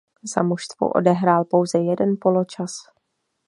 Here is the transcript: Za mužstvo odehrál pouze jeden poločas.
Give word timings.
Za 0.23 0.43
mužstvo 0.43 0.89
odehrál 0.95 1.45
pouze 1.45 1.77
jeden 1.79 2.17
poločas. 2.21 2.71